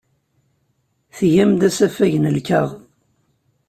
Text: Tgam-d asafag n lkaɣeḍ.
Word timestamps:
Tgam-d 1.17 1.61
asafag 1.69 2.13
n 2.17 2.31
lkaɣeḍ. 2.35 2.71